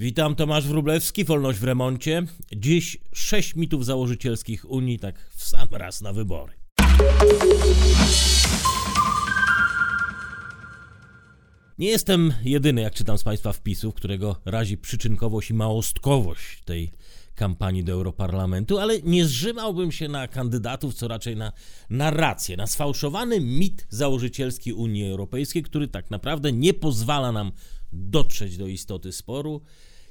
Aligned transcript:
Witam, 0.00 0.34
Tomasz 0.34 0.66
Wrublewski, 0.66 1.24
Wolność 1.24 1.58
w 1.58 1.64
remoncie. 1.64 2.22
Dziś 2.56 2.98
sześć 3.12 3.54
mitów 3.54 3.84
założycielskich 3.84 4.70
Unii, 4.70 4.98
tak 4.98 5.30
w 5.30 5.44
sam 5.44 5.68
raz 5.70 6.00
na 6.00 6.12
wybory. 6.12 6.52
Nie 11.78 11.88
jestem 11.88 12.32
jedyny, 12.44 12.80
jak 12.80 12.94
czytam 12.94 13.18
z 13.18 13.22
Państwa 13.22 13.52
wpisów, 13.52 13.94
którego 13.94 14.36
razi 14.44 14.78
przyczynkowość 14.78 15.50
i 15.50 15.54
małostkowość 15.54 16.62
tej 16.64 16.90
kampanii 17.34 17.84
do 17.84 17.92
Europarlamentu, 17.92 18.78
ale 18.78 19.02
nie 19.02 19.24
zrzymałbym 19.24 19.92
się 19.92 20.08
na 20.08 20.28
kandydatów, 20.28 20.94
co 20.94 21.08
raczej 21.08 21.36
na 21.36 21.52
narrację, 21.90 22.56
na 22.56 22.66
sfałszowany 22.66 23.40
mit 23.40 23.86
założycielski 23.88 24.72
Unii 24.72 25.10
Europejskiej, 25.10 25.62
który 25.62 25.88
tak 25.88 26.10
naprawdę 26.10 26.52
nie 26.52 26.74
pozwala 26.74 27.32
nam 27.32 27.52
dotrzeć 27.92 28.56
do 28.56 28.66
istoty 28.66 29.12
sporu 29.12 29.60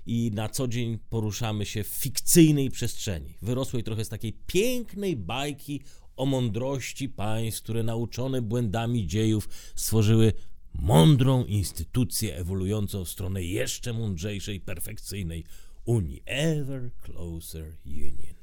i 0.05 0.31
na 0.33 0.49
co 0.49 0.67
dzień 0.67 0.99
poruszamy 1.09 1.65
się 1.65 1.83
w 1.83 1.87
fikcyjnej 1.87 2.71
przestrzeni, 2.71 3.37
wyrosłej 3.41 3.83
trochę 3.83 4.05
z 4.05 4.09
takiej 4.09 4.33
pięknej 4.47 5.15
bajki 5.15 5.81
o 6.15 6.25
mądrości 6.25 7.09
państw, 7.09 7.63
które 7.63 7.83
nauczone 7.83 8.41
błędami 8.41 9.07
dziejów 9.07 9.49
stworzyły 9.75 10.33
mądrą 10.73 11.45
instytucję 11.45 12.35
ewoluującą 12.35 13.05
w 13.05 13.09
stronę 13.09 13.43
jeszcze 13.43 13.93
mądrzejszej, 13.93 14.59
perfekcyjnej 14.59 15.43
Unii. 15.85 16.23
Ever 16.25 16.91
Closer 17.05 17.77
Union. 17.85 18.36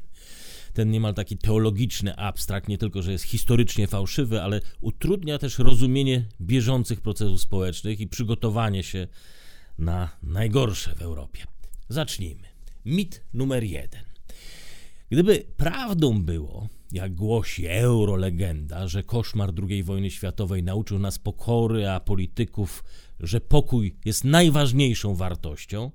Ten 0.75 0.91
niemal 0.91 1.15
taki 1.15 1.39
teologiczny 1.39 2.17
abstrakt 2.17 2.69
nie 2.69 2.79
tylko, 2.79 3.03
że 3.03 3.13
jest 3.13 3.25
historycznie 3.25 3.87
fałszywy, 3.87 4.43
ale 4.43 4.61
utrudnia 4.81 5.39
też 5.39 5.59
rozumienie 5.59 6.25
bieżących 6.41 7.01
procesów 7.01 7.41
społecznych 7.41 8.01
i 8.01 8.07
przygotowanie 8.07 8.83
się 8.83 9.07
na 9.79 10.09
najgorsze 10.23 10.95
w 10.95 11.03
Europie. 11.03 11.45
Zacznijmy. 11.89 12.49
Mit 12.85 13.23
numer 13.35 13.65
jeden. 13.65 14.03
Gdyby 15.11 15.45
prawdą 15.57 16.23
było, 16.23 16.69
jak 16.93 17.15
głosi 17.15 17.67
eurolegenda, 17.67 18.89
że 18.89 19.03
koszmar 19.03 19.53
II 19.69 19.83
wojny 19.83 20.11
światowej 20.11 20.63
nauczył 20.63 20.99
nas 20.99 21.19
pokory, 21.19 21.89
a 21.91 22.01
polityków, 22.01 22.85
że 23.21 23.41
pokój 23.41 23.97
jest 24.05 24.25
najważniejszą 24.25 25.15
wartością, 25.15 25.91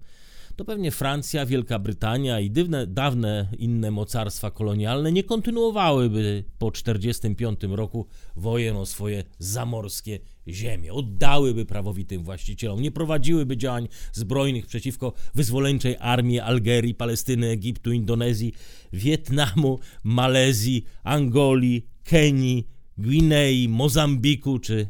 to 0.60 0.66
pewnie 0.66 0.92
Francja, 0.92 1.46
Wielka 1.46 1.80
Brytania 1.80 2.40
i 2.40 2.52
dywne, 2.52 2.88
dawne 2.88 3.50
inne 3.58 3.92
mocarstwa 3.92 4.52
kolonialne 4.52 5.12
nie 5.12 5.24
kontynuowałyby 5.24 6.44
po 6.58 6.72
1945 6.72 7.78
roku 7.78 8.08
wojen 8.36 8.76
o 8.76 8.86
swoje 8.86 9.24
zamorskie 9.38 10.20
ziemie, 10.48 10.94
oddałyby 10.94 11.66
prawowitym 11.66 12.24
właścicielom, 12.24 12.82
nie 12.82 12.92
prowadziłyby 12.92 13.58
działań 13.58 13.88
zbrojnych 14.14 14.66
przeciwko 14.66 15.14
wyzwoleńczej 15.36 15.96
armii 16.00 16.40
Algerii, 16.40 16.96
Palestyny, 16.96 17.48
Egiptu, 17.48 17.92
Indonezji, 17.92 18.54
Wietnamu, 18.94 19.80
Malezji, 20.04 20.86
Angolii, 21.04 21.86
Kenii, 22.04 22.68
Gwinei, 22.98 23.70
Mozambiku 23.70 24.60
czy 24.60 24.88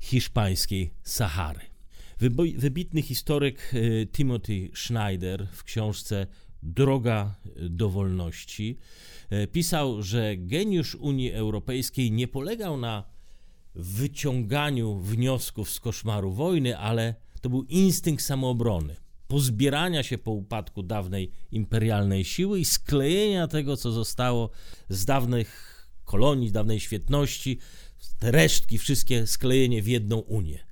hiszpańskiej 0.00 0.90
Sahary. 1.02 1.67
Wybitny 2.20 3.02
historyk 3.02 3.74
y, 3.74 4.08
Timothy 4.12 4.70
Schneider 4.74 5.46
w 5.52 5.64
książce 5.64 6.26
Droga 6.62 7.34
do 7.70 7.90
wolności 7.90 8.78
y, 9.32 9.46
pisał, 9.46 10.02
że 10.02 10.36
geniusz 10.36 10.94
Unii 10.94 11.32
Europejskiej 11.32 12.12
nie 12.12 12.28
polegał 12.28 12.76
na 12.76 13.04
wyciąganiu 13.74 14.98
wniosków 14.98 15.70
z 15.70 15.80
koszmaru 15.80 16.32
wojny, 16.32 16.78
ale 16.78 17.14
to 17.40 17.50
był 17.50 17.62
instynkt 17.62 18.24
samoobrony, 18.24 18.96
pozbierania 19.28 20.02
się 20.02 20.18
po 20.18 20.30
upadku 20.30 20.82
dawnej 20.82 21.30
imperialnej 21.50 22.24
siły 22.24 22.60
i 22.60 22.64
sklejenia 22.64 23.48
tego, 23.48 23.76
co 23.76 23.92
zostało 23.92 24.50
z 24.88 25.04
dawnych 25.04 25.74
kolonii, 26.04 26.52
dawnej 26.52 26.80
świetności, 26.80 27.58
te 28.18 28.30
resztki, 28.30 28.78
wszystkie 28.78 29.26
sklejenie 29.26 29.82
w 29.82 29.88
jedną 29.88 30.18
Unię 30.18 30.67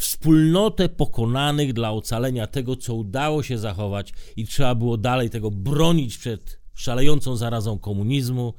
wspólnotę 0.00 0.88
pokonanych 0.88 1.72
dla 1.72 1.92
ocalenia 1.92 2.46
tego, 2.46 2.76
co 2.76 2.94
udało 2.94 3.42
się 3.42 3.58
zachować 3.58 4.12
i 4.36 4.46
trzeba 4.46 4.74
było 4.74 4.96
dalej 4.96 5.30
tego 5.30 5.50
bronić 5.50 6.18
przed 6.18 6.60
szalejącą 6.74 7.36
zarazą 7.36 7.78
komunizmu, 7.78 8.54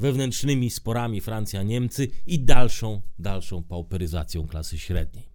wewnętrznymi 0.00 0.70
sporami 0.70 1.20
Francja-Niemcy 1.20 2.08
i 2.26 2.40
dalszą, 2.40 3.00
dalszą 3.18 3.62
pauperyzacją 3.62 4.46
klasy 4.46 4.78
średniej. 4.78 5.28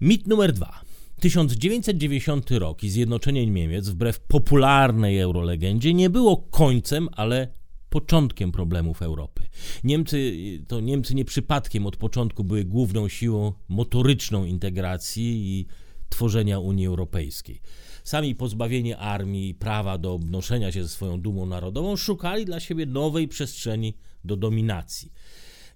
Mit 0.00 0.26
numer 0.26 0.52
dwa. 0.52 0.80
1990 1.20 2.50
rok 2.50 2.84
i 2.84 2.90
zjednoczenie 2.90 3.46
Niemiec, 3.46 3.88
wbrew 3.88 4.20
popularnej 4.20 5.18
eurolegendzie, 5.18 5.94
nie 5.94 6.10
było 6.10 6.36
końcem, 6.36 7.08
ale 7.12 7.48
początkiem 7.92 8.52
problemów 8.52 9.02
Europy. 9.02 9.42
Niemcy, 9.84 10.32
to 10.68 10.80
Niemcy 10.80 11.14
nie 11.14 11.24
przypadkiem 11.24 11.86
od 11.86 11.96
początku 11.96 12.44
były 12.44 12.64
główną 12.64 13.08
siłą 13.08 13.52
motoryczną 13.68 14.44
integracji 14.44 15.24
i 15.24 15.66
tworzenia 16.08 16.58
Unii 16.58 16.86
Europejskiej. 16.86 17.60
Sami 18.04 18.34
pozbawieni 18.34 18.94
armii 18.94 19.48
i 19.48 19.54
prawa 19.54 19.98
do 19.98 20.12
obnoszenia 20.12 20.72
się 20.72 20.82
ze 20.82 20.88
swoją 20.88 21.20
dumą 21.20 21.46
narodową, 21.46 21.96
szukali 21.96 22.44
dla 22.44 22.60
siebie 22.60 22.86
nowej 22.86 23.28
przestrzeni 23.28 23.94
do 24.24 24.36
dominacji. 24.36 25.12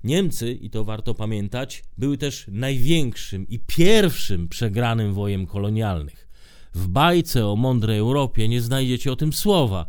Niemcy, 0.05 0.53
i 0.53 0.71
to 0.71 0.85
warto 0.85 1.15
pamiętać, 1.15 1.85
były 1.99 2.19
też 2.19 2.47
największym 2.49 3.49
i 3.49 3.59
pierwszym 3.59 4.49
przegranym 4.49 5.15
wojem 5.15 5.47
kolonialnych. 5.47 6.29
W 6.75 6.89
bajce 6.89 7.47
o 7.47 7.57
mądrej 7.57 7.99
Europie 7.99 8.49
nie 8.49 8.61
znajdziecie 8.61 9.13
o 9.13 9.17
tym 9.17 9.33
słowa. 9.33 9.87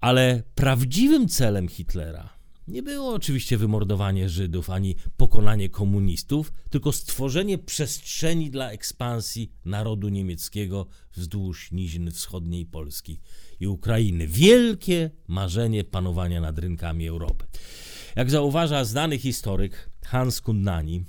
Ale 0.00 0.42
prawdziwym 0.54 1.28
celem 1.28 1.68
Hitlera 1.68 2.40
nie 2.70 2.82
było 2.82 3.14
oczywiście 3.14 3.56
wymordowanie 3.56 4.28
Żydów 4.28 4.70
ani 4.70 4.96
pokonanie 5.16 5.68
komunistów, 5.68 6.52
tylko 6.70 6.92
stworzenie 6.92 7.58
przestrzeni 7.58 8.50
dla 8.50 8.70
ekspansji 8.70 9.52
narodu 9.64 10.08
niemieckiego 10.08 10.86
wzdłuż 11.12 11.72
nizin 11.72 12.10
wschodniej 12.10 12.66
Polski 12.66 13.20
i 13.60 13.66
Ukrainy. 13.66 14.26
Wielkie 14.26 15.10
marzenie 15.28 15.84
panowania 15.84 16.40
nad 16.40 16.58
rynkami 16.58 17.08
Europy. 17.08 17.44
Jak 18.16 18.30
zauważa 18.30 18.84
znany 18.84 19.18
historyk 19.18 19.90
Hans 20.04 20.40
Kundnani, 20.40 20.96
e, 20.98 21.04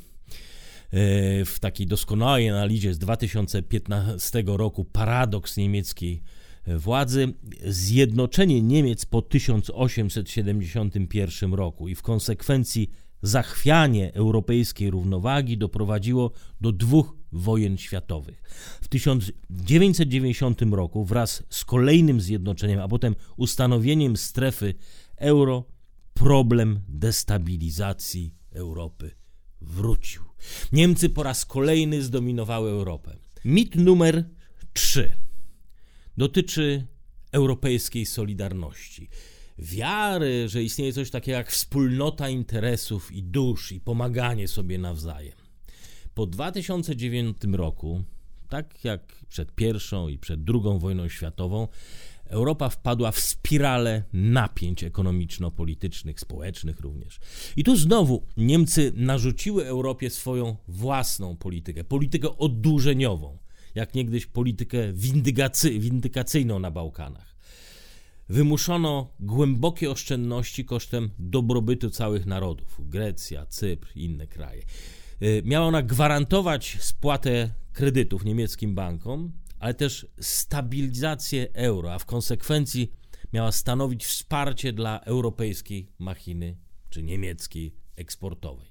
w 1.45 1.57
takiej 1.59 1.87
doskonałej 1.87 2.49
analizie 2.49 2.93
z 2.93 2.99
2015 2.99 4.43
roku 4.57 4.85
Paradoks 4.85 5.57
niemieckiej 5.57 6.23
władzy 6.67 7.33
zjednoczenie 7.65 8.61
Niemiec 8.61 9.05
po 9.05 9.21
1871 9.21 11.53
roku 11.53 11.87
i 11.87 11.95
w 11.95 12.01
konsekwencji 12.01 12.91
zachwianie 13.21 14.13
europejskiej 14.13 14.91
równowagi 14.91 15.57
doprowadziło 15.57 16.31
do 16.61 16.71
dwóch 16.71 17.15
wojen 17.31 17.77
światowych. 17.77 18.41
W 18.81 18.87
1990 18.87 20.61
roku 20.61 21.05
wraz 21.05 21.43
z 21.49 21.65
kolejnym 21.65 22.21
zjednoczeniem, 22.21 22.79
a 22.79 22.87
potem 22.87 23.15
ustanowieniem 23.37 24.17
strefy 24.17 24.73
euro, 25.17 25.65
problem 26.13 26.79
destabilizacji 26.87 28.35
Europy 28.51 29.11
wrócił. 29.61 30.23
Niemcy 30.71 31.09
po 31.09 31.23
raz 31.23 31.45
kolejny 31.45 32.01
zdominowały 32.01 32.71
Europę. 32.71 33.17
Mit 33.45 33.75
numer 33.75 34.29
3 34.73 35.20
dotyczy 36.17 36.87
europejskiej 37.31 38.05
solidarności. 38.05 39.09
Wiary, 39.57 40.49
że 40.49 40.63
istnieje 40.63 40.93
coś 40.93 41.09
takiego 41.09 41.37
jak 41.37 41.51
wspólnota 41.51 42.29
interesów 42.29 43.11
i 43.11 43.23
dusz 43.23 43.71
i 43.71 43.79
pomaganie 43.79 44.47
sobie 44.47 44.77
nawzajem. 44.77 45.37
Po 46.13 46.25
2009 46.25 47.37
roku, 47.53 48.03
tak 48.49 48.83
jak 48.83 49.25
przed 49.29 49.51
pierwszą 49.51 50.07
i 50.07 50.17
przed 50.17 50.43
drugą 50.43 50.79
wojną 50.79 51.09
światową, 51.09 51.67
Europa 52.25 52.69
wpadła 52.69 53.11
w 53.11 53.19
spiralę 53.19 54.03
napięć 54.13 54.83
ekonomiczno-politycznych, 54.83 56.19
społecznych 56.19 56.79
również. 56.79 57.19
I 57.57 57.63
tu 57.63 57.75
znowu 57.75 58.25
Niemcy 58.37 58.93
narzuciły 58.95 59.65
Europie 59.65 60.09
swoją 60.09 60.55
własną 60.67 61.37
politykę, 61.37 61.83
politykę 61.83 62.37
oddłużeniową 62.37 63.37
jak 63.75 63.93
niegdyś 63.93 64.25
politykę 64.25 64.93
windykacy, 64.93 65.79
windykacyjną 65.79 66.59
na 66.59 66.71
Bałkanach. 66.71 67.35
Wymuszono 68.29 69.13
głębokie 69.19 69.91
oszczędności 69.91 70.65
kosztem 70.65 71.09
dobrobytu 71.19 71.89
całych 71.89 72.25
narodów 72.25 72.89
Grecja, 72.89 73.45
Cypr 73.45 73.87
i 73.95 74.05
inne 74.05 74.27
kraje. 74.27 74.63
Y, 75.21 75.41
miała 75.45 75.67
ona 75.67 75.81
gwarantować 75.81 76.77
spłatę 76.79 77.49
kredytów 77.73 78.25
niemieckim 78.25 78.75
bankom, 78.75 79.31
ale 79.59 79.73
też 79.73 80.07
stabilizację 80.19 81.47
euro, 81.53 81.93
a 81.93 81.99
w 81.99 82.05
konsekwencji 82.05 82.91
miała 83.33 83.51
stanowić 83.51 84.05
wsparcie 84.05 84.73
dla 84.73 84.99
europejskiej 84.99 85.87
machiny 85.99 86.57
czy 86.89 87.03
niemieckiej 87.03 87.75
eksportowej. 87.95 88.70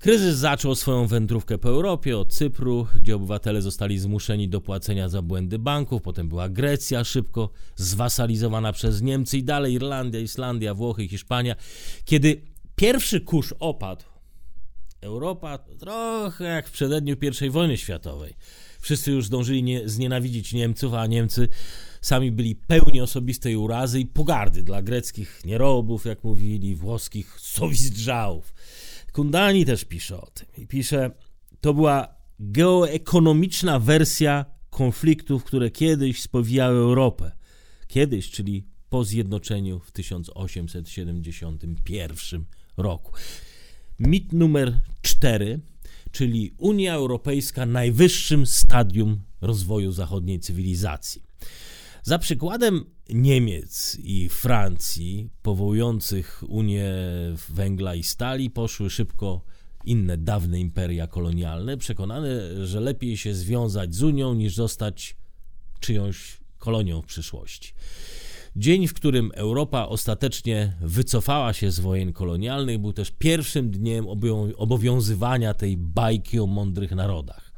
Kryzys 0.00 0.36
zaczął 0.36 0.74
swoją 0.74 1.06
wędrówkę 1.06 1.58
po 1.58 1.68
Europie, 1.68 2.18
od 2.18 2.32
Cypru, 2.32 2.86
gdzie 3.00 3.16
obywatele 3.16 3.62
zostali 3.62 3.98
zmuszeni 3.98 4.48
do 4.48 4.60
płacenia 4.60 5.08
za 5.08 5.22
błędy 5.22 5.58
banków, 5.58 6.02
potem 6.02 6.28
była 6.28 6.48
Grecja, 6.48 7.04
szybko 7.04 7.50
zwasalizowana 7.76 8.72
przez 8.72 9.02
Niemcy 9.02 9.38
i 9.38 9.44
dalej 9.44 9.74
Irlandia, 9.74 10.20
Islandia, 10.20 10.74
Włochy, 10.74 11.08
Hiszpania. 11.08 11.56
Kiedy 12.04 12.42
pierwszy 12.76 13.20
kurz 13.20 13.54
opadł, 13.58 14.04
Europa 15.00 15.58
trochę 15.58 16.44
jak 16.44 16.68
w 16.68 16.72
przededniu 16.72 17.16
I 17.46 17.50
wojny 17.50 17.76
światowej. 17.76 18.34
Wszyscy 18.80 19.10
już 19.10 19.26
zdążyli 19.26 19.62
nie, 19.62 19.88
znienawidzić 19.88 20.52
Niemców, 20.52 20.94
a 20.94 21.06
Niemcy 21.06 21.48
sami 22.00 22.32
byli 22.32 22.56
pełni 22.56 23.00
osobistej 23.00 23.56
urazy 23.56 24.00
i 24.00 24.06
pogardy 24.06 24.62
dla 24.62 24.82
greckich 24.82 25.44
nierobów, 25.44 26.04
jak 26.04 26.24
mówili, 26.24 26.74
włoskich 26.74 27.40
sowizdrzałów. 27.40 28.52
Kundani 29.12 29.66
też 29.66 29.84
pisze 29.84 30.20
o 30.20 30.26
tym 30.26 30.46
i 30.56 30.66
pisze, 30.66 31.10
to 31.60 31.74
była 31.74 32.14
geoekonomiczna 32.38 33.78
wersja 33.78 34.44
konfliktów, 34.70 35.44
które 35.44 35.70
kiedyś 35.70 36.22
spowijały 36.22 36.78
Europę. 36.78 37.32
Kiedyś, 37.86 38.30
czyli 38.30 38.66
po 38.88 39.04
zjednoczeniu 39.04 39.80
w 39.80 39.92
1871 39.92 42.44
roku. 42.76 43.12
Mit 43.98 44.32
numer 44.32 44.78
4, 45.02 45.60
czyli 46.12 46.54
Unia 46.58 46.94
Europejska 46.94 47.66
najwyższym 47.66 48.46
stadium 48.46 49.20
rozwoju 49.40 49.92
zachodniej 49.92 50.40
cywilizacji. 50.40 51.22
Za 52.02 52.18
przykładem 52.18 52.84
Niemiec 53.14 53.98
i 54.02 54.28
Francji, 54.28 55.30
powołujących 55.42 56.42
Unię 56.48 56.92
węgla 57.48 57.94
i 57.94 58.02
stali, 58.02 58.50
poszły 58.50 58.90
szybko 58.90 59.44
inne 59.84 60.16
dawne 60.16 60.60
imperia 60.60 61.06
kolonialne, 61.06 61.76
przekonane, 61.76 62.66
że 62.66 62.80
lepiej 62.80 63.16
się 63.16 63.34
związać 63.34 63.94
z 63.94 64.02
Unią 64.02 64.34
niż 64.34 64.54
zostać 64.54 65.16
czyjąś 65.80 66.40
kolonią 66.58 67.02
w 67.02 67.06
przyszłości. 67.06 67.72
Dzień, 68.56 68.88
w 68.88 68.94
którym 68.94 69.30
Europa 69.34 69.88
ostatecznie 69.88 70.76
wycofała 70.80 71.52
się 71.52 71.70
z 71.70 71.80
wojen 71.80 72.12
kolonialnych, 72.12 72.78
był 72.78 72.92
też 72.92 73.10
pierwszym 73.18 73.70
dniem 73.70 74.06
obowiązywania 74.56 75.54
tej 75.54 75.76
bajki 75.76 76.40
o 76.40 76.46
mądrych 76.46 76.90
narodach. 76.90 77.49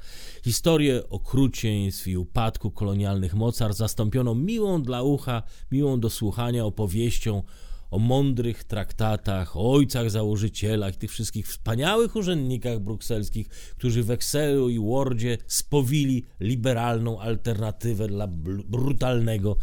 Historię 0.45 1.09
okrucieństw 1.09 2.09
i 2.09 2.17
upadku 2.17 2.71
kolonialnych 2.71 3.35
mocarstw 3.35 3.79
zastąpiono 3.79 4.35
miłą 4.35 4.83
dla 4.83 5.03
ucha, 5.03 5.43
miłą 5.71 6.01
do 6.01 6.11
słuchania 6.11 6.65
opowieścią 6.65 7.43
o 7.91 7.99
mądrych 7.99 8.65
traktatach, 8.65 9.57
o 9.57 9.73
ojcach 9.73 10.11
założycielach, 10.11 10.97
tych 10.97 11.11
wszystkich 11.11 11.49
wspaniałych 11.49 12.17
urzędnikach 12.17 12.81
brukselskich, 12.81 13.49
którzy 13.49 14.03
w 14.03 14.11
Excelu 14.11 14.69
i 14.69 14.79
Wordzie 14.79 15.39
spowili 15.47 16.27
liberalną 16.41 17.21
alternatywę 17.21 18.09
dla 18.09 18.27
brutalnego, 18.67 19.57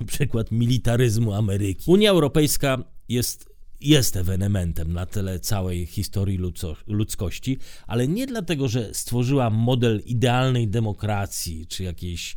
na 0.00 0.06
przykład 0.06 0.50
militaryzmu 0.50 1.32
Ameryki. 1.32 1.90
Unia 1.90 2.10
Europejska 2.10 2.84
jest 3.08 3.51
jest 3.82 4.16
ewenementem 4.16 4.92
na 4.92 5.06
tle 5.06 5.40
całej 5.40 5.86
historii 5.86 6.38
ludzkości, 6.86 7.58
ale 7.86 8.08
nie 8.08 8.26
dlatego, 8.26 8.68
że 8.68 8.94
stworzyła 8.94 9.50
model 9.50 10.02
idealnej 10.06 10.68
demokracji, 10.68 11.66
czy 11.66 11.84
jakiś, 11.84 12.36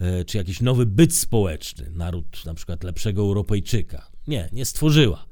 e, 0.00 0.24
czy 0.24 0.38
jakiś 0.38 0.60
nowy 0.60 0.86
byt 0.86 1.14
społeczny, 1.14 1.90
naród 1.90 2.44
na 2.44 2.54
przykład 2.54 2.84
lepszego 2.84 3.22
Europejczyka. 3.22 4.10
Nie, 4.28 4.48
nie 4.52 4.64
stworzyła. 4.64 5.26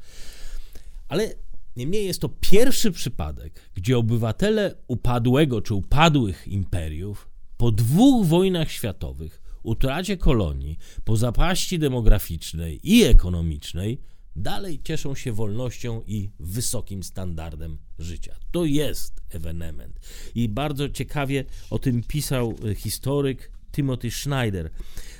Ale 1.08 1.34
niemniej 1.76 2.06
jest 2.06 2.20
to 2.20 2.28
pierwszy 2.28 2.92
przypadek, 2.92 3.70
gdzie 3.74 3.98
obywatele 3.98 4.74
upadłego 4.86 5.62
czy 5.62 5.74
upadłych 5.74 6.48
imperiów 6.48 7.28
po 7.56 7.72
dwóch 7.72 8.26
wojnach 8.26 8.70
światowych, 8.70 9.42
utracie 9.62 10.16
kolonii, 10.16 10.78
po 11.04 11.16
zapaści 11.16 11.78
demograficznej 11.78 12.80
i 12.82 13.02
ekonomicznej, 13.02 13.98
dalej 14.36 14.82
cieszą 14.82 15.14
się 15.14 15.32
wolnością 15.32 16.02
i 16.06 16.30
wysokim 16.40 17.02
standardem 17.02 17.78
życia. 17.98 18.36
To 18.50 18.64
jest 18.64 19.22
ewenement. 19.30 20.00
I 20.34 20.48
bardzo 20.48 20.88
ciekawie 20.88 21.44
o 21.70 21.78
tym 21.78 22.02
pisał 22.02 22.54
e, 22.70 22.74
historyk 22.74 23.52
Timothy 23.72 24.10
Schneider. 24.10 24.70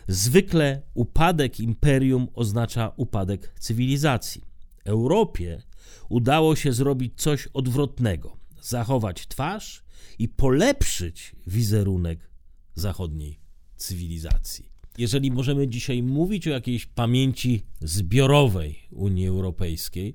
Zwykle 0.09 0.83
upadek 0.95 1.61
imperium 1.61 2.29
oznacza 2.35 2.93
upadek 2.97 3.55
cywilizacji. 3.59 4.45
Europie 4.85 5.63
udało 6.09 6.57
się 6.57 6.73
zrobić 6.73 7.13
coś 7.17 7.49
odwrotnego: 7.55 8.37
zachować 8.63 9.27
twarz 9.27 9.85
i 10.19 10.29
polepszyć 10.29 11.37
wizerunek 11.47 12.31
zachodniej 12.75 13.41
cywilizacji. 13.77 14.72
Jeżeli 14.99 15.31
możemy 15.31 15.69
dzisiaj 15.69 16.03
mówić 16.03 16.49
o 16.49 16.51
jakiejś 16.51 16.87
pamięci 16.87 17.63
zbiorowej 17.81 18.79
Unii 18.91 19.27
Europejskiej, 19.27 20.15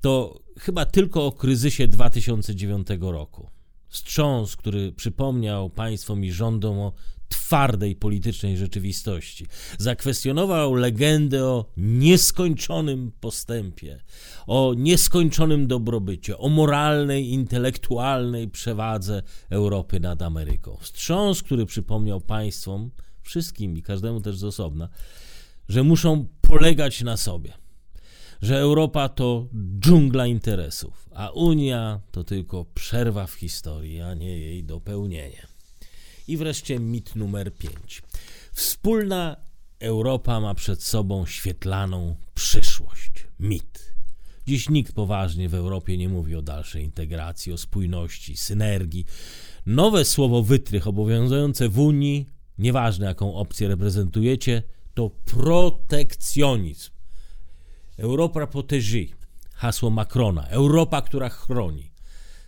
to 0.00 0.40
chyba 0.58 0.84
tylko 0.84 1.26
o 1.26 1.32
kryzysie 1.32 1.88
2009 1.88 2.86
roku. 3.00 3.50
Wstrząs, 3.88 4.56
który 4.56 4.92
przypomniał 4.92 5.70
państwom 5.70 6.24
i 6.24 6.32
rządom 6.32 6.78
o 6.78 6.92
twardej 7.28 7.96
politycznej 7.96 8.56
rzeczywistości. 8.56 9.46
Zakwestionował 9.78 10.74
legendę 10.74 11.44
o 11.44 11.64
nieskończonym 11.76 13.12
postępie, 13.20 14.00
o 14.46 14.74
nieskończonym 14.76 15.66
dobrobycie, 15.66 16.38
o 16.38 16.48
moralnej, 16.48 17.28
intelektualnej 17.28 18.48
przewadze 18.48 19.22
Europy 19.50 20.00
nad 20.00 20.22
Ameryką. 20.22 20.76
Wstrząs, 20.80 21.42
który 21.42 21.66
przypomniał 21.66 22.20
państwom, 22.20 22.90
wszystkim 23.22 23.76
i 23.76 23.82
każdemu 23.82 24.20
też 24.20 24.36
z 24.36 24.44
osobna, 24.44 24.88
że 25.68 25.82
muszą 25.82 26.28
polegać 26.40 27.02
na 27.02 27.16
sobie. 27.16 27.52
Że 28.42 28.58
Europa 28.58 29.08
to 29.08 29.48
dżungla 29.80 30.26
interesów, 30.26 31.08
a 31.14 31.30
Unia 31.30 32.00
to 32.10 32.24
tylko 32.24 32.64
przerwa 32.64 33.26
w 33.26 33.32
historii, 33.32 34.00
a 34.00 34.14
nie 34.14 34.38
jej 34.38 34.64
dopełnienie. 34.64 35.46
I 36.28 36.36
wreszcie 36.36 36.78
mit 36.78 37.16
numer 37.16 37.54
5. 37.54 38.02
Wspólna 38.52 39.36
Europa 39.80 40.40
ma 40.40 40.54
przed 40.54 40.82
sobą 40.82 41.26
świetlaną 41.26 42.16
przyszłość. 42.34 43.26
Mit. 43.40 43.94
Dziś 44.46 44.68
nikt 44.68 44.92
poważnie 44.92 45.48
w 45.48 45.54
Europie 45.54 45.96
nie 45.96 46.08
mówi 46.08 46.36
o 46.36 46.42
dalszej 46.42 46.84
integracji, 46.84 47.52
o 47.52 47.58
spójności, 47.58 48.36
synergii. 48.36 49.04
Nowe 49.66 50.04
słowo 50.04 50.42
wytrych 50.42 50.86
obowiązujące 50.86 51.68
w 51.68 51.78
Unii 51.78 52.26
nieważne 52.60 53.06
jaką 53.06 53.34
opcję 53.34 53.68
reprezentujecie, 53.68 54.62
to 54.94 55.10
protekcjonizm. 55.10 56.90
Europa 57.98 58.46
protégée, 58.46 59.08
hasło 59.54 59.90
Macrona. 59.90 60.48
Europa, 60.48 61.02
która 61.02 61.28
chroni. 61.28 61.90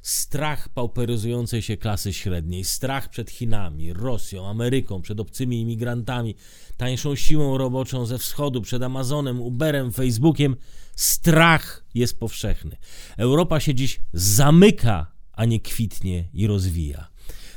Strach 0.02 0.68
pauperyzującej 0.68 1.62
się 1.62 1.76
klasy 1.76 2.12
średniej, 2.12 2.64
strach 2.64 3.08
przed 3.08 3.30
Chinami, 3.30 3.92
Rosją, 3.92 4.48
Ameryką, 4.48 5.02
przed 5.02 5.20
obcymi 5.20 5.60
imigrantami, 5.60 6.34
tańszą 6.76 7.14
siłą 7.14 7.58
roboczą 7.58 8.06
ze 8.06 8.18
wschodu, 8.18 8.62
przed 8.62 8.82
Amazonem, 8.82 9.40
Uberem, 9.40 9.92
Facebookiem. 9.92 10.56
Strach 10.96 11.84
jest 11.94 12.18
powszechny. 12.18 12.76
Europa 13.16 13.60
się 13.60 13.74
dziś 13.74 14.00
zamyka, 14.12 15.12
a 15.32 15.44
nie 15.44 15.60
kwitnie 15.60 16.28
i 16.34 16.46
rozwija. 16.46 17.11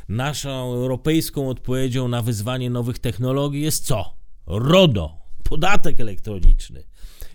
Naszą 0.10 0.74
europejską 0.74 1.50
odpowiedzią 1.50 2.08
na 2.08 2.22
wyzwanie 2.22 2.70
nowych 2.70 3.00
technologii 3.00 3.62
jest 3.62 3.86
co? 3.86 4.18
RODO, 4.48 5.18
podatek 5.44 6.00
elektroniczny. 6.00 6.84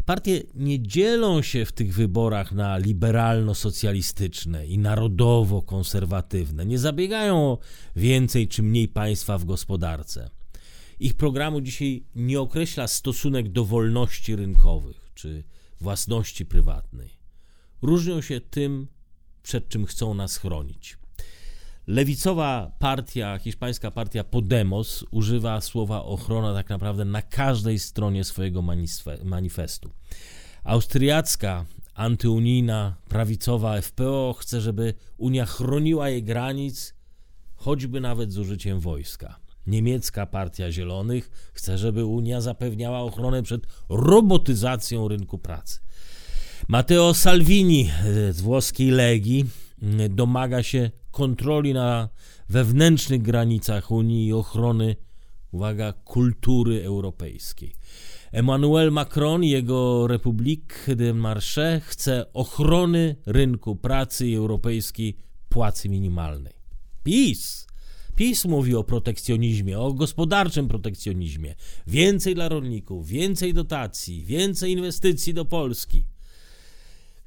Partie 0.05 0.43
nie 0.55 0.83
dzielą 0.83 1.43
się 1.43 1.65
w 1.65 1.73
tych 1.73 1.95
wyborach 1.95 2.53
na 2.53 2.79
liberalno-socjalistyczne 2.79 4.67
i 4.67 4.79
narodowo-konserwatywne. 4.79 6.67
Nie 6.67 6.79
zabiegają 6.79 7.37
o 7.37 7.59
więcej 7.97 8.49
czy 8.49 8.63
mniej 8.63 8.89
państwa 8.89 9.39
w 9.39 9.45
gospodarce. 9.45 10.31
Ich 11.01 11.15
programu 11.15 11.61
dzisiaj 11.61 12.05
nie 12.15 12.41
określa 12.41 12.89
stosunek 12.89 13.49
do 13.49 13.65
wolności 13.65 14.37
rynkowych 14.37 15.11
czy 15.15 15.45
własności 15.81 16.47
prywatnej. 16.47 17.11
Różnią 17.83 18.21
się 18.21 18.41
tym, 18.41 18.87
przed 19.43 19.69
czym 19.69 19.87
chcą 19.87 20.15
nas 20.15 20.37
chronić. 20.37 21.00
Lewicowa 21.87 22.73
partia, 22.79 23.39
hiszpańska 23.39 23.91
partia 23.91 24.25
Podemos 24.25 25.05
używa 25.11 25.61
słowa 25.61 26.05
ochrona 26.05 26.55
tak 26.55 26.69
naprawdę 26.69 27.05
na 27.05 27.23
każdej 27.23 27.79
stronie 27.79 28.25
swojego 28.25 28.63
manifestu. 29.25 29.91
Austriacka, 30.65 31.65
antyunijna, 31.95 32.97
prawicowa 33.09 33.81
FPO 33.81 34.35
chce, 34.39 34.61
żeby 34.61 34.95
Unia 35.17 35.47
chroniła 35.47 36.09
jej 36.09 36.23
granic, 36.23 36.95
choćby 37.57 38.01
nawet 38.01 38.33
z 38.33 38.39
użyciem 38.39 38.81
wojska. 38.81 39.41
Niemiecka 39.67 40.27
Partia 40.27 40.73
Zielonych 40.73 41.51
chce, 41.53 41.79
żeby 41.79 42.05
Unia 42.05 42.41
zapewniała 42.41 43.01
ochronę 43.01 43.43
przed 43.43 43.67
robotyzacją 43.89 45.09
rynku 45.09 45.39
pracy. 45.39 45.79
Matteo 46.69 47.15
Salvini 47.15 47.91
z 48.31 48.41
włoskiej 48.41 48.91
Legii 48.91 49.45
domaga 50.11 50.63
się 50.63 50.91
kontroli 51.21 51.75
na 51.75 52.09
wewnętrznych 52.49 53.23
granicach 53.23 53.91
Unii 53.91 54.27
i 54.27 54.33
ochrony, 54.33 54.97
uwaga, 55.53 55.93
kultury 55.93 56.85
europejskiej. 56.85 57.75
Emmanuel 58.33 58.93
Macron 58.93 59.45
i 59.45 59.51
jego 59.51 60.07
République 60.07 60.95
de 60.97 61.15
Marché 61.15 61.81
chce 61.85 62.33
ochrony 62.33 63.17
rynku 63.27 63.77
pracy 63.77 64.27
i 64.27 64.35
europejskiej 64.35 65.17
płacy 65.49 65.89
minimalnej. 65.89 66.53
PiS 67.03 67.67
PiS 68.17 68.45
mówi 68.45 68.75
o 68.75 68.85
protekcjonizmie, 68.85 69.79
o 69.79 69.93
gospodarczym 69.93 70.69
protekcjonizmie. 70.69 71.55
Więcej 71.87 72.35
dla 72.35 72.49
rolników, 72.49 73.09
więcej 73.09 73.55
dotacji, 73.55 74.25
więcej 74.25 74.73
inwestycji 74.73 75.35
do 75.35 75.45
Polski. 75.45 76.05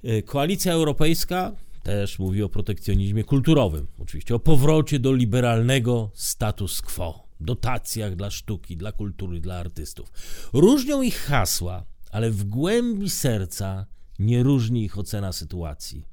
E, 0.04 0.22
Koalicja 0.22 0.74
Europejska 0.74 1.56
też 1.84 2.20
mówi 2.20 2.44
o 2.44 2.50
protekcjonizmie 2.50 3.24
kulturowym, 3.24 3.88
oczywiście 4.00 4.36
o 4.36 4.40
powrocie 4.40 5.00
do 5.00 5.14
liberalnego 5.14 6.12
status 6.14 6.82
quo, 6.82 7.28
dotacjach 7.40 8.16
dla 8.16 8.32
sztuki, 8.32 8.78
dla 8.78 8.92
kultury, 8.92 9.40
dla 9.40 9.56
artystów. 9.56 10.12
Różnią 10.54 11.02
ich 11.02 11.18
hasła, 11.18 11.86
ale 12.12 12.32
w 12.32 12.44
głębi 12.44 13.10
serca 13.10 13.86
nie 14.20 14.44
różni 14.44 14.84
ich 14.84 14.98
ocena 14.98 15.34
sytuacji. 15.34 16.06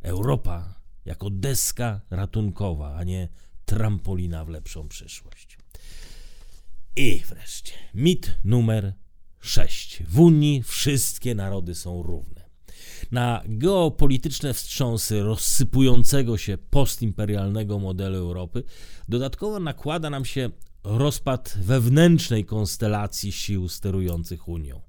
Europa 0.00 0.74
jako 1.04 1.30
deska 1.30 2.00
ratunkowa, 2.10 2.94
a 2.94 3.04
nie 3.04 3.28
trampolina 3.64 4.44
w 4.44 4.48
lepszą 4.48 4.88
przyszłość. 4.88 5.58
I 6.96 7.22
wreszcie 7.28 7.72
mit 7.94 8.38
numer 8.44 8.94
6. 9.40 10.02
W 10.08 10.20
Unii 10.20 10.62
wszystkie 10.62 11.34
narody 11.34 11.74
są 11.74 12.02
równe. 12.02 12.41
Na 13.10 13.42
geopolityczne 13.46 14.54
wstrząsy 14.54 15.22
rozsypującego 15.22 16.38
się 16.38 16.58
postimperialnego 16.58 17.78
modelu 17.78 18.16
Europy 18.16 18.62
dodatkowo 19.08 19.60
nakłada 19.60 20.10
nam 20.10 20.24
się 20.24 20.50
rozpad 20.84 21.54
wewnętrznej 21.60 22.44
konstelacji 22.44 23.32
sił 23.32 23.68
sterujących 23.68 24.48
Unią. 24.48 24.80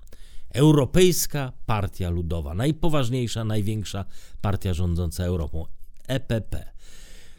Europejska 0.49 1.51
Partia 1.65 2.09
Ludowa, 2.09 2.53
najpoważniejsza, 2.53 3.43
największa 3.43 4.05
partia 4.41 4.73
rządząca 4.73 5.23
Europą, 5.23 5.65
EPP 6.07 6.73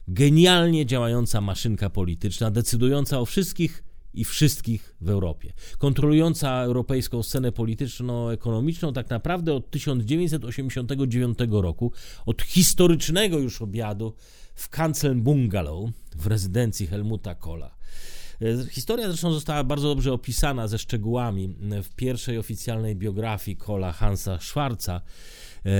genialnie 0.08 0.86
działająca 0.86 1.40
maszynka 1.40 1.90
polityczna, 1.90 2.50
decydująca 2.50 3.20
o 3.20 3.24
wszystkich 3.24 3.84
i 4.14 4.24
wszystkich 4.24 4.96
w 5.00 5.08
Europie. 5.08 5.52
Kontrolująca 5.78 6.62
europejską 6.62 7.22
scenę 7.22 7.52
polityczno-ekonomiczną 7.52 8.92
tak 8.92 9.10
naprawdę 9.10 9.54
od 9.54 9.70
1989 9.70 11.38
roku, 11.50 11.92
od 12.26 12.42
historycznego 12.42 13.38
już 13.38 13.62
obiadu 13.62 14.14
w 14.54 14.68
Kanceln 14.68 15.22
Bungalow 15.22 15.90
w 16.16 16.26
rezydencji 16.26 16.86
Helmuta 16.86 17.34
Kohla. 17.34 17.76
E, 18.42 18.70
historia 18.70 19.08
zresztą 19.08 19.32
została 19.32 19.64
bardzo 19.64 19.88
dobrze 19.88 20.12
opisana 20.12 20.68
ze 20.68 20.78
szczegółami 20.78 21.56
w 21.82 21.94
pierwszej 21.96 22.38
oficjalnej 22.38 22.96
biografii 22.96 23.56
Kohla 23.56 23.92
Hansa 23.92 24.38
Schwarza. 24.40 25.00
E, 25.66 25.70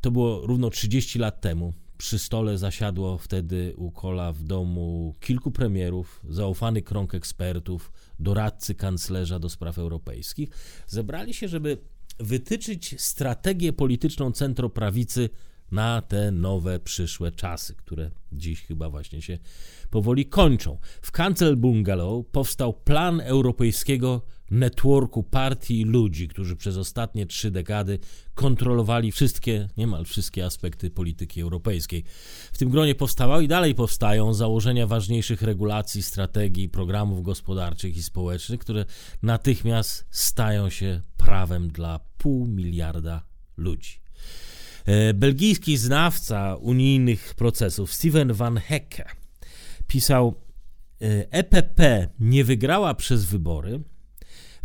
to 0.00 0.10
było 0.10 0.46
równo 0.46 0.70
30 0.70 1.18
lat 1.18 1.40
temu. 1.40 1.72
Przy 1.98 2.18
stole 2.18 2.58
zasiadło 2.58 3.18
wtedy 3.18 3.74
u 3.76 3.90
Kola 3.90 4.32
w 4.32 4.42
domu 4.42 5.14
kilku 5.20 5.50
premierów, 5.50 6.20
zaufany 6.28 6.82
krąg 6.82 7.14
ekspertów, 7.14 7.92
doradcy 8.18 8.74
kanclerza 8.74 9.38
do 9.38 9.48
spraw 9.48 9.78
europejskich. 9.78 10.48
Zebrali 10.86 11.34
się, 11.34 11.48
żeby 11.48 11.78
wytyczyć 12.18 13.00
strategię 13.00 13.72
polityczną 13.72 14.32
centroprawicy 14.32 15.30
na 15.70 16.02
te 16.02 16.30
nowe 16.30 16.80
przyszłe 16.80 17.32
czasy, 17.32 17.74
które 17.74 18.10
dziś 18.32 18.62
chyba 18.62 18.90
właśnie 18.90 19.22
się 19.22 19.38
powoli 19.90 20.26
kończą. 20.26 20.78
W 21.02 21.12
Kancel 21.12 21.56
Bungalow 21.56 22.26
powstał 22.26 22.72
plan 22.72 23.20
europejskiego 23.20 24.22
networku 24.50 25.22
partii 25.22 25.84
ludzi, 25.84 26.28
którzy 26.28 26.56
przez 26.56 26.76
ostatnie 26.76 27.26
trzy 27.26 27.50
dekady 27.50 27.98
kontrolowali 28.34 29.12
wszystkie, 29.12 29.68
niemal 29.76 30.04
wszystkie 30.04 30.44
aspekty 30.44 30.90
polityki 30.90 31.40
europejskiej. 31.40 32.04
W 32.52 32.58
tym 32.58 32.68
gronie 32.68 32.94
powstawały 32.94 33.44
i 33.44 33.48
dalej 33.48 33.74
powstają 33.74 34.34
założenia 34.34 34.86
ważniejszych 34.86 35.42
regulacji, 35.42 36.02
strategii, 36.02 36.68
programów 36.68 37.22
gospodarczych 37.22 37.96
i 37.96 38.02
społecznych, 38.02 38.60
które 38.60 38.84
natychmiast 39.22 40.06
stają 40.10 40.70
się 40.70 41.00
prawem 41.16 41.68
dla 41.68 42.00
pół 42.18 42.46
miliarda 42.46 43.26
ludzi. 43.56 44.05
E, 44.86 45.14
belgijski 45.14 45.76
znawca 45.76 46.56
unijnych 46.56 47.34
procesów 47.34 47.92
Steven 47.92 48.32
van 48.32 48.58
Hecke 48.58 49.04
pisał: 49.86 50.34
EPP 51.30 51.80
e 51.80 52.08
nie 52.20 52.44
wygrała 52.44 52.94
przez 52.94 53.24
wybory, 53.24 53.80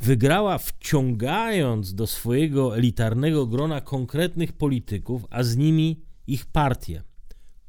wygrała 0.02 0.58
wciągając 0.58 1.94
do 1.94 2.08
swojego 2.08 2.78
elitarnego 2.78 3.48
grona 3.48 3.82
konkretnych 3.82 4.54
polityków, 4.54 5.26
a 5.30 5.44
z 5.44 5.58
nimi 5.58 6.02
ich 6.28 6.46
partie. 6.46 7.04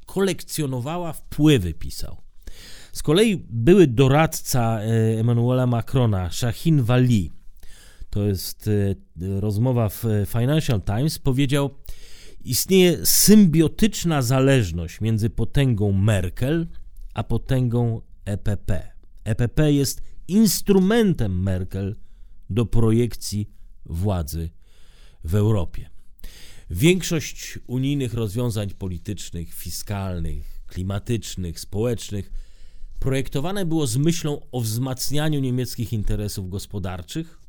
Kolekcjonowała 0.07 1.13
wpływy, 1.13 1.75
pisał. 1.75 2.17
Z 2.93 3.03
kolei 3.03 3.47
były 3.51 3.87
doradca 3.87 4.81
e, 4.81 4.85
Emmanuela 5.21 5.67
Macrona, 5.67 6.31
Shahin 6.31 6.83
Wali, 6.83 7.31
to 8.11 8.23
jest 8.23 8.71
rozmowa 9.41 9.89
w 9.89 10.05
Financial 10.27 10.83
Times, 10.83 11.19
powiedział, 11.19 11.71
Istnieje 12.45 13.07
symbiotyczna 13.07 14.23
zależność 14.23 15.01
między 15.01 15.31
potęgą 15.31 15.93
Merkel 15.93 16.67
a 17.15 17.25
potęgą 17.25 18.01
EPP. 18.25 18.93
EPP 19.25 19.73
jest 19.73 20.03
instrumentem 20.29 21.43
Merkel 21.43 21.97
do 22.51 22.67
projekcji 22.67 23.51
władzy 23.87 24.51
w 25.25 25.35
Europie. 25.35 25.91
Większość 26.71 27.59
unijnych 27.67 28.15
rozwiązań 28.15 28.71
politycznych, 28.71 29.55
fiskalnych, 29.55 30.63
klimatycznych, 30.67 31.61
społecznych 31.61 32.33
projektowane 32.99 33.67
było 33.67 33.87
z 33.87 33.97
myślą 33.97 34.41
o 34.53 34.61
wzmacnianiu 34.61 35.41
niemieckich 35.41 35.93
interesów 35.93 36.51
gospodarczych 36.51 37.42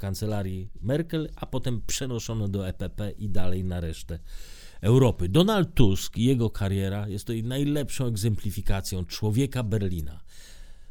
kancelarii 0.00 0.68
Merkel, 0.80 1.28
a 1.36 1.46
potem 1.46 1.80
przenoszono 1.86 2.48
do 2.48 2.68
EPP 2.68 3.00
i 3.18 3.28
dalej 3.28 3.64
na 3.64 3.80
resztę 3.80 4.18
Europy. 4.80 5.28
Donald 5.28 5.74
Tusk 5.74 6.16
i 6.16 6.24
jego 6.24 6.50
kariera 6.50 7.08
jest 7.08 7.26
tutaj 7.26 7.42
najlepszą 7.42 8.06
egzemplifikacją 8.06 9.04
człowieka 9.04 9.62
Berlina. 9.62 10.20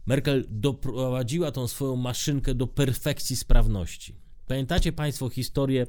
Merkel 0.06 0.46
doprowadziła 0.50 1.52
tą 1.52 1.68
swoją 1.68 1.96
maszynkę 1.96 2.56
do 2.56 2.68
perfekcji 2.68 3.36
sprawności. 3.36 4.16
Pamiętacie 4.48 4.92
Państwo 4.92 5.30
historię 5.30 5.88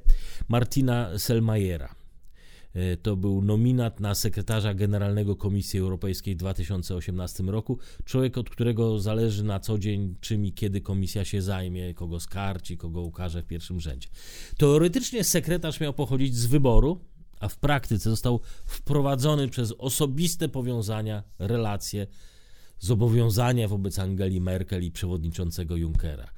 Martina 0.48 1.18
Selmayera? 1.18 1.99
E, 2.74 2.96
to 2.96 3.16
był 3.16 3.42
nominat 3.42 4.00
na 4.00 4.14
sekretarza 4.14 4.74
generalnego 4.74 5.36
Komisji 5.36 5.80
Europejskiej 5.80 6.34
w 6.34 6.38
2018 6.38 7.42
roku. 7.42 7.78
Człowiek, 8.04 8.38
od 8.38 8.50
którego 8.50 8.98
zależy 8.98 9.44
na 9.44 9.60
co 9.60 9.78
dzień, 9.78 10.14
czym 10.20 10.46
i 10.46 10.52
kiedy 10.52 10.80
komisja 10.80 11.24
się 11.24 11.42
zajmie, 11.42 11.94
kogo 11.94 12.20
skarci, 12.20 12.76
kogo 12.76 13.00
ukaże 13.00 13.42
w 13.42 13.46
pierwszym 13.46 13.80
rzędzie. 13.80 14.08
Teoretycznie 14.56 15.24
sekretarz 15.24 15.80
miał 15.80 15.92
pochodzić 15.92 16.36
z 16.36 16.46
wyboru, 16.46 17.00
a 17.40 17.48
w 17.48 17.58
praktyce 17.58 18.10
został 18.10 18.40
wprowadzony 18.66 19.48
przez 19.48 19.74
osobiste 19.78 20.48
powiązania, 20.48 21.22
relacje, 21.38 22.06
zobowiązania 22.78 23.68
wobec 23.68 23.98
Angeli 23.98 24.40
Merkel 24.40 24.84
i 24.84 24.90
przewodniczącego 24.90 25.76
Junckera. 25.76 26.30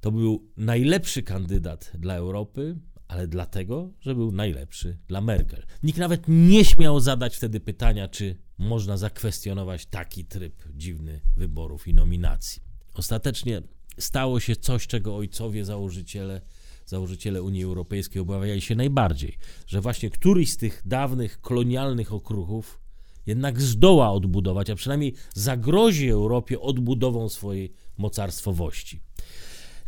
To 0.00 0.12
był 0.12 0.48
najlepszy 0.56 1.22
kandydat 1.22 1.92
dla 1.98 2.14
Europy, 2.14 2.76
ale 3.12 3.28
dlatego, 3.28 3.90
że 4.00 4.14
był 4.14 4.32
najlepszy 4.32 4.98
dla 5.08 5.20
Merkel. 5.20 5.66
Nikt 5.82 5.98
nawet 5.98 6.22
nie 6.28 6.64
śmiał 6.64 7.00
zadać 7.00 7.36
wtedy 7.36 7.60
pytania, 7.60 8.08
czy 8.08 8.36
można 8.58 8.96
zakwestionować 8.96 9.86
taki 9.86 10.24
tryb 10.24 10.62
dziwny 10.74 11.20
wyborów 11.36 11.88
i 11.88 11.94
nominacji. 11.94 12.62
Ostatecznie 12.94 13.62
stało 13.98 14.40
się 14.40 14.56
coś, 14.56 14.86
czego 14.86 15.16
ojcowie 15.16 15.64
założyciele, 15.64 16.40
założyciele 16.86 17.42
Unii 17.42 17.64
Europejskiej 17.64 18.22
obawiali 18.22 18.60
się 18.60 18.74
najbardziej, 18.74 19.38
że 19.66 19.80
właśnie 19.80 20.10
któryś 20.10 20.52
z 20.52 20.56
tych 20.56 20.82
dawnych 20.84 21.40
kolonialnych 21.40 22.12
okruchów 22.12 22.80
jednak 23.26 23.60
zdoła 23.60 24.10
odbudować, 24.10 24.70
a 24.70 24.74
przynajmniej 24.74 25.14
zagrozi 25.34 26.08
Europie 26.08 26.60
odbudową 26.60 27.28
swojej 27.28 27.72
mocarstwowości. 27.98 29.00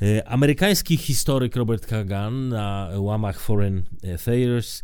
E, 0.03 0.29
amerykański 0.29 0.97
historyk 0.97 1.57
Robert 1.57 1.87
Kagan 1.87 2.49
na 2.49 2.91
łamach 2.97 3.41
Foreign 3.41 3.83
Affairs 4.15 4.83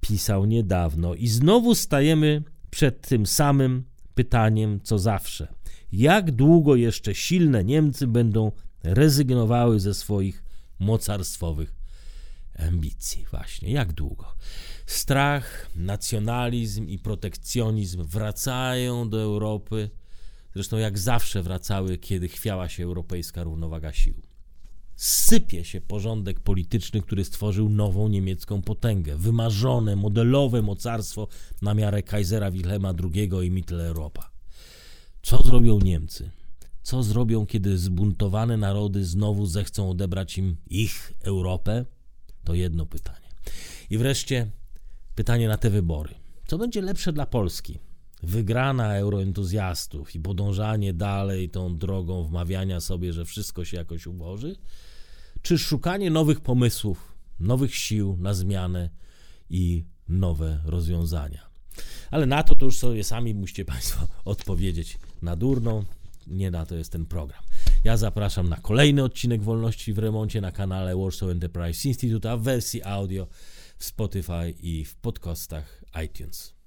pisał 0.00 0.44
niedawno 0.44 1.14
i 1.14 1.28
znowu 1.28 1.74
stajemy 1.74 2.42
przed 2.70 3.08
tym 3.08 3.26
samym 3.26 3.84
pytaniem 4.14 4.80
co 4.82 4.98
zawsze. 4.98 5.54
Jak 5.92 6.30
długo 6.30 6.76
jeszcze 6.76 7.14
silne 7.14 7.64
Niemcy 7.64 8.06
będą 8.06 8.52
rezygnowały 8.82 9.80
ze 9.80 9.94
swoich 9.94 10.42
mocarstwowych 10.78 11.74
ambicji. 12.58 13.26
Właśnie, 13.30 13.72
jak 13.72 13.92
długo? 13.92 14.34
Strach, 14.86 15.70
nacjonalizm 15.76 16.88
i 16.88 16.98
protekcjonizm 16.98 18.04
wracają 18.04 19.08
do 19.08 19.22
Europy, 19.22 19.90
zresztą 20.54 20.76
jak 20.76 20.98
zawsze 20.98 21.42
wracały, 21.42 21.98
kiedy 21.98 22.28
chwiała 22.28 22.68
się 22.68 22.84
europejska 22.84 23.42
równowaga 23.42 23.92
sił. 23.92 24.31
Sypie 25.02 25.64
się 25.64 25.80
porządek 25.80 26.40
polityczny, 26.40 27.02
który 27.02 27.24
stworzył 27.24 27.68
nową 27.68 28.08
niemiecką 28.08 28.62
potęgę, 28.62 29.16
wymarzone, 29.16 29.96
modelowe 29.96 30.62
mocarstwo 30.62 31.28
na 31.62 31.74
miarę 31.74 32.02
Kaisera 32.02 32.50
Wilhelma 32.50 32.94
II 33.14 33.30
i 33.46 33.50
Mitteleuropa. 33.50 34.30
Co 35.22 35.42
zrobią 35.42 35.78
Niemcy? 35.78 36.30
Co 36.82 37.02
zrobią, 37.02 37.46
kiedy 37.46 37.78
zbuntowane 37.78 38.56
narody 38.56 39.04
znowu 39.04 39.46
zechcą 39.46 39.90
odebrać 39.90 40.38
im 40.38 40.56
ich 40.70 41.12
Europę? 41.20 41.84
To 42.44 42.54
jedno 42.54 42.86
pytanie. 42.86 43.28
I 43.90 43.98
wreszcie 43.98 44.50
pytanie 45.14 45.48
na 45.48 45.56
te 45.56 45.70
wybory. 45.70 46.14
Co 46.46 46.58
będzie 46.58 46.82
lepsze 46.82 47.12
dla 47.12 47.26
Polski? 47.26 47.78
Wygrana 48.22 48.96
euroentuzjastów 48.96 50.14
i 50.14 50.20
podążanie 50.20 50.94
dalej 50.94 51.50
tą 51.50 51.78
drogą 51.78 52.24
wmawiania 52.24 52.80
sobie, 52.80 53.12
że 53.12 53.24
wszystko 53.24 53.64
się 53.64 53.76
jakoś 53.76 54.06
ułoży? 54.06 54.56
Czy 55.42 55.58
szukanie 55.58 56.10
nowych 56.10 56.40
pomysłów, 56.40 57.14
nowych 57.40 57.74
sił 57.74 58.16
na 58.20 58.34
zmianę 58.34 58.90
i 59.50 59.84
nowe 60.08 60.60
rozwiązania? 60.64 61.46
Ale 62.10 62.26
na 62.26 62.42
to 62.42 62.54
to 62.54 62.64
już 62.64 62.78
sobie 62.78 63.04
sami 63.04 63.34
musicie 63.34 63.64
Państwo 63.64 64.06
odpowiedzieć 64.24 64.98
na 65.22 65.36
durną. 65.36 65.84
Nie 66.26 66.50
na 66.50 66.66
to 66.66 66.74
jest 66.74 66.92
ten 66.92 67.06
program. 67.06 67.42
Ja 67.84 67.96
zapraszam 67.96 68.48
na 68.48 68.56
kolejny 68.56 69.04
odcinek 69.04 69.42
Wolności 69.42 69.92
w 69.92 69.98
Remoncie 69.98 70.40
na 70.40 70.52
kanale 70.52 70.96
Warsaw 70.96 71.28
Enterprise 71.28 71.88
Institute, 71.88 72.30
a 72.30 72.36
w 72.36 72.42
wersji 72.42 72.82
audio 72.82 73.26
w 73.78 73.84
Spotify 73.84 74.54
i 74.60 74.84
w 74.84 74.96
podcastach 74.96 75.84
iTunes. 76.04 76.61